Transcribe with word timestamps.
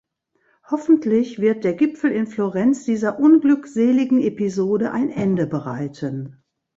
Hoffentlich 0.71 1.37
wird 1.37 1.63
der 1.63 1.75
Gipfel 1.75 2.09
in 2.11 2.25
Florenz 2.25 2.85
dieser 2.85 3.19
unglückseligen 3.19 4.19
Episode 4.19 4.93
ein 4.93 5.11
Ende 5.11 5.45
bereiten. 5.45 6.41